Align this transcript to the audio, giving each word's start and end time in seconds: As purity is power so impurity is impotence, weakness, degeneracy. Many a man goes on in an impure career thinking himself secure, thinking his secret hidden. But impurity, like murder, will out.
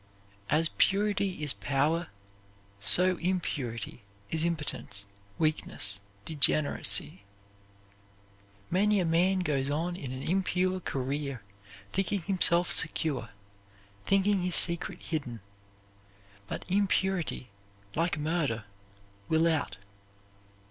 As 0.49 0.69
purity 0.79 1.43
is 1.43 1.53
power 1.53 2.07
so 2.79 3.17
impurity 3.17 4.01
is 4.31 4.43
impotence, 4.43 5.05
weakness, 5.37 5.99
degeneracy. 6.25 7.23
Many 8.71 8.99
a 8.99 9.05
man 9.05 9.41
goes 9.41 9.69
on 9.69 9.95
in 9.95 10.11
an 10.11 10.23
impure 10.23 10.79
career 10.79 11.43
thinking 11.91 12.23
himself 12.23 12.71
secure, 12.71 13.29
thinking 14.03 14.41
his 14.41 14.55
secret 14.55 14.99
hidden. 15.03 15.39
But 16.47 16.65
impurity, 16.67 17.49
like 17.95 18.17
murder, 18.17 18.63
will 19.29 19.45
out. 19.47 19.77